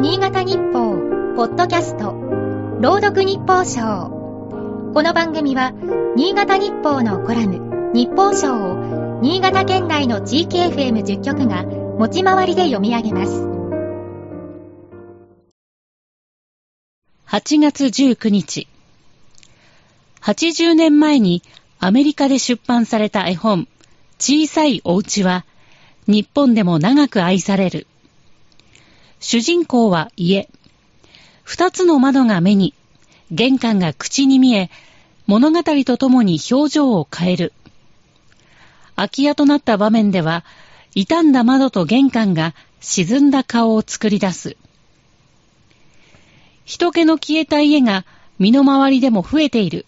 [0.00, 0.96] 新潟日報、
[1.36, 2.14] ポッドキャスト、
[2.80, 4.08] 朗読日報賞。
[4.94, 5.74] この番組は、
[6.16, 13.42] 新潟日報のコラム、日報賞を、新潟県内の地域 FM10 局が、持ち回りで読み上げます。
[17.26, 18.68] 8月19日。
[20.22, 21.42] 80年前に
[21.78, 23.68] アメリカで出版された絵本、
[24.18, 25.44] 小さいお家は、
[26.06, 27.86] 日本でも長く愛される。
[29.20, 30.48] 主人公は家。
[31.44, 32.72] 二つの窓が目に、
[33.30, 34.70] 玄関が口に見え、
[35.26, 37.52] 物語とともに表情を変える。
[38.96, 40.42] 空き家となった場面では、
[40.94, 44.56] 傷んだ窓と玄関が沈んだ顔を作り出す。
[46.64, 48.06] 人気の消えた家が
[48.38, 49.84] 身の回りでも増えている。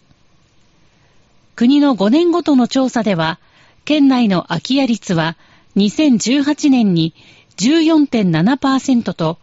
[1.55, 3.39] 国の5年ごとの調査では、
[3.83, 5.37] 県内の空き家率は
[5.75, 7.15] 2018年に
[7.57, 9.37] 14.7%と、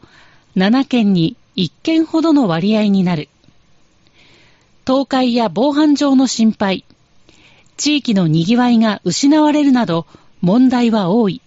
[0.57, 3.29] 7県に1件ほどの割合になる。
[4.87, 6.85] 倒壊や防犯上の心配、
[7.77, 10.07] 地域の賑わいが失われるなど
[10.41, 11.41] 問題は多い。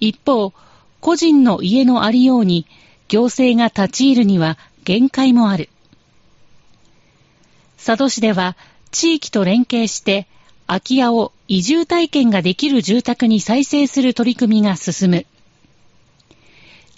[0.00, 0.52] 一方、
[1.00, 2.66] 個人の家のありように
[3.08, 5.68] 行政が立ち入るには限界もある。
[7.76, 8.56] 佐渡市では
[8.90, 10.26] 地域と連携して
[10.66, 15.26] 空き家を移住体験ができる住宅に再生する取り組みが進む。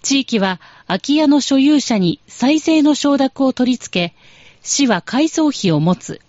[0.00, 4.14] 地域は空き家の所有者に再生の承諾を取り付け、
[4.62, 6.20] 市は改装費を持つ。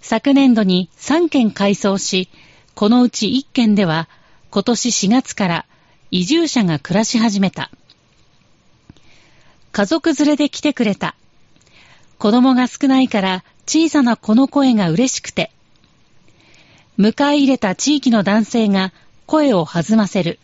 [0.00, 2.30] 昨年度に3件改装し、
[2.74, 4.08] このうち1件では
[4.50, 5.66] 今年4月から
[6.10, 7.70] 移住者が暮らし始めた。
[9.72, 11.14] 家族連れで来てくれた。
[12.16, 15.52] 子供が少ないから小さな子の声が嬉しくて。
[16.98, 18.92] 迎え入れた地域の男性が
[19.26, 20.38] 声を弾ませる。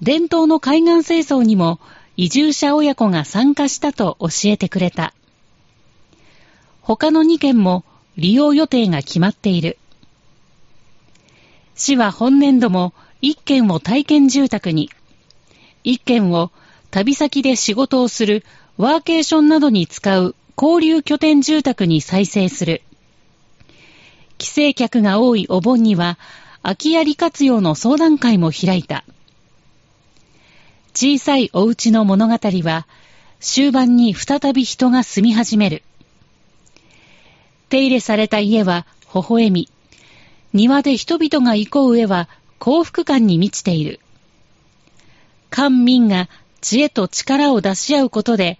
[0.00, 1.80] 伝統の海岸清掃にも
[2.16, 5.12] 移住者親子が参加したと教えてくれた。
[6.82, 7.84] 他の2件も
[8.16, 9.76] 利用予定が決まっている。
[11.74, 14.90] 市は本年度も1件を体験住宅に、
[15.84, 16.50] 1件を
[16.90, 18.44] 旅先で仕事をする
[18.78, 22.82] ワーケーションなどに使う交流拠点住宅に再生する。
[24.38, 26.18] 帰省客が多いお盆には、
[26.62, 29.04] 空き家利活用の相談会も開いた。
[30.94, 32.86] 小さいお家の物語は、
[33.40, 35.82] 終盤に再び人が住み始める。
[37.68, 39.68] 手入れされた家は微笑み、
[40.52, 44.00] 庭で人々が行こう上は幸福感に満ちている。
[45.50, 46.28] 官民が
[46.60, 48.58] 知恵と力を出し合うことで、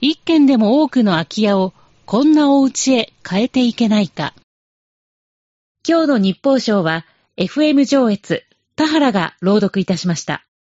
[0.00, 1.72] 一軒でも多くの空き家を
[2.06, 4.34] こんなお家へ変えていけないか。
[5.86, 7.04] 今日の日報賞は
[7.36, 10.46] FM 上越田原が朗読いたしました。